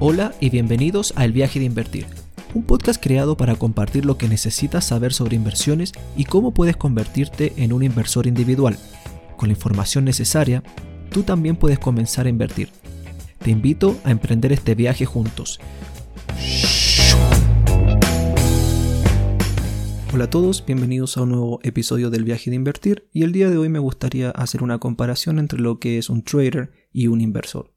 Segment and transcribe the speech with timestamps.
[0.00, 2.06] Hola y bienvenidos a El viaje de invertir,
[2.54, 7.52] un podcast creado para compartir lo que necesitas saber sobre inversiones y cómo puedes convertirte
[7.56, 8.78] en un inversor individual.
[9.36, 10.62] Con la información necesaria,
[11.10, 12.68] tú también puedes comenzar a invertir.
[13.40, 15.58] Te invito a emprender este viaje juntos.
[20.14, 23.50] Hola a todos, bienvenidos a un nuevo episodio del viaje de invertir y el día
[23.50, 27.20] de hoy me gustaría hacer una comparación entre lo que es un trader y un
[27.20, 27.74] inversor.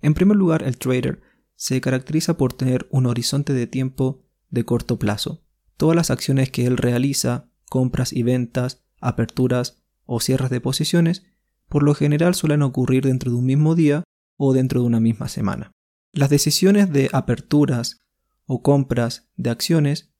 [0.00, 1.20] En primer lugar, el trader
[1.58, 5.42] se caracteriza por tener un horizonte de tiempo de corto plazo.
[5.76, 11.26] Todas las acciones que él realiza, compras y ventas, aperturas o cierres de posiciones,
[11.68, 14.04] por lo general suelen ocurrir dentro de un mismo día
[14.36, 15.72] o dentro de una misma semana.
[16.12, 17.98] Las decisiones de aperturas
[18.46, 20.12] o compras de acciones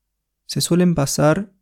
[0.45, 1.53] se suelen basar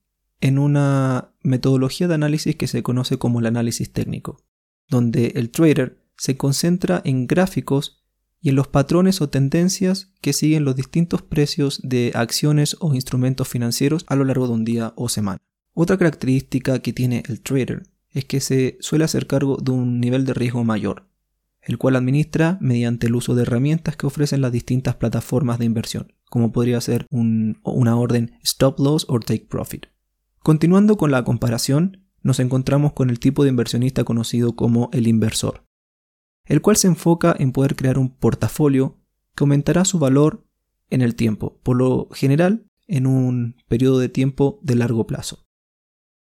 [0.41, 4.43] en una metodología de análisis que se conoce como el análisis técnico,
[4.89, 7.96] donde el trader se concentra en gráficos
[8.41, 13.49] y en los patrones o tendencias que siguen los distintos precios de acciones o instrumentos
[13.49, 15.39] financieros a lo largo de un día o semana.
[15.75, 20.25] Otra característica que tiene el trader es que se suele hacer cargo de un nivel
[20.25, 21.09] de riesgo mayor,
[21.61, 26.13] el cual administra mediante el uso de herramientas que ofrecen las distintas plataformas de inversión,
[26.31, 29.87] como podría ser una orden stop loss o take profit.
[30.39, 35.66] Continuando con la comparación, nos encontramos con el tipo de inversionista conocido como el inversor
[36.47, 38.97] el cual se enfoca en poder crear un portafolio
[39.35, 40.45] que aumentará su valor
[40.91, 45.45] en el tiempo, por lo general en un periodo de tiempo de largo plazo.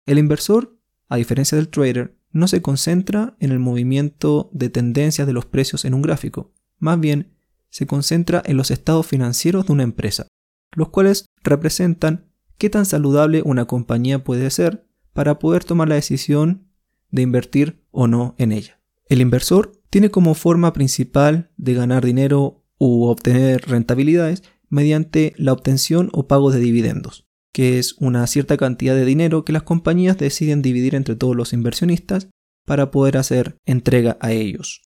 [0.07, 0.79] El inversor,
[1.09, 5.85] a diferencia del trader, no se concentra en el movimiento de tendencias de los precios
[5.85, 7.35] en un gráfico, más bien
[7.71, 10.27] se concentra en los estados financieros de una empresa,
[10.73, 16.69] los cuales representan qué tan saludable una compañía puede ser para poder tomar la decisión
[17.11, 18.81] de invertir o no en ella.
[19.09, 26.11] El inversor tiene como forma principal de ganar dinero u obtener rentabilidades mediante la obtención
[26.13, 30.63] o pago de dividendos, que es una cierta cantidad de dinero que las compañías deciden
[30.63, 32.29] dividir entre todos los inversionistas
[32.67, 34.83] para poder hacer entrega a ellos.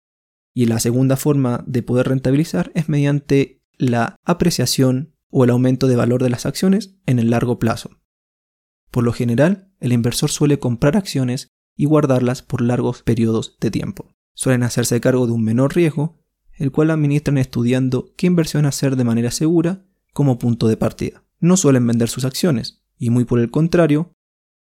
[0.55, 5.97] Y la segunda forma de poder rentabilizar es mediante la apreciación o el aumento de
[5.97, 7.91] valor de las acciones en el largo plazo.
[8.91, 14.13] Por lo general, el inversor suele comprar acciones y guardarlas por largos periodos de tiempo.
[14.35, 16.19] Suelen hacerse cargo de un menor riesgo,
[16.55, 21.25] el cual administran estudiando qué inversión hacer de manera segura como punto de partida.
[21.41, 24.15] No suelen vender sus acciones, y muy por el contrario,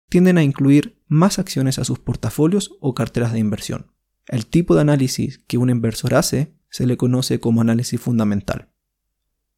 [0.09, 3.93] tienden a incluir más acciones a sus portafolios o carteras de inversión.
[4.27, 8.71] El tipo de análisis que un inversor hace se le conoce como análisis fundamental.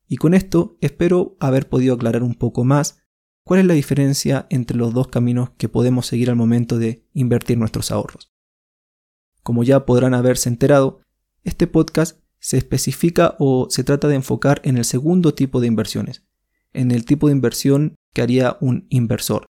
[0.08, 3.02] Y con esto espero haber podido aclarar un poco más
[3.44, 7.58] cuál es la diferencia entre los dos caminos que podemos seguir al momento de invertir
[7.58, 8.31] nuestros ahorros.
[9.42, 11.00] Como ya podrán haberse enterado,
[11.44, 16.24] este podcast se especifica o se trata de enfocar en el segundo tipo de inversiones,
[16.72, 19.46] en el tipo de inversión que haría un inversor.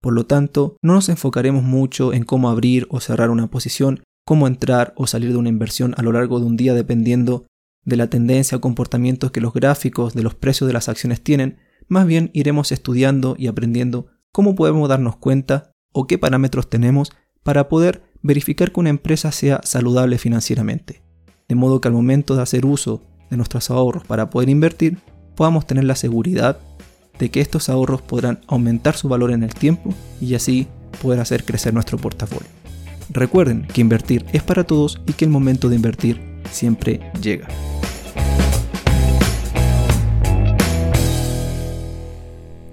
[0.00, 4.46] Por lo tanto, no nos enfocaremos mucho en cómo abrir o cerrar una posición, cómo
[4.46, 7.46] entrar o salir de una inversión a lo largo de un día dependiendo
[7.84, 11.58] de la tendencia o comportamientos que los gráficos de los precios de las acciones tienen,
[11.88, 17.68] más bien iremos estudiando y aprendiendo cómo podemos darnos cuenta o qué parámetros tenemos para
[17.68, 21.02] poder verificar que una empresa sea saludable financieramente,
[21.48, 24.98] de modo que al momento de hacer uso de nuestros ahorros para poder invertir,
[25.34, 26.58] podamos tener la seguridad
[27.18, 30.68] de que estos ahorros podrán aumentar su valor en el tiempo y así
[31.00, 32.48] poder hacer crecer nuestro portafolio.
[33.10, 37.48] Recuerden que invertir es para todos y que el momento de invertir siempre llega.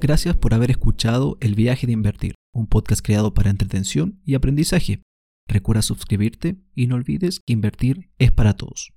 [0.01, 5.01] Gracias por haber escuchado El viaje de invertir, un podcast creado para entretención y aprendizaje.
[5.49, 8.87] Recuerda suscribirte y no olvides que invertir es para todos.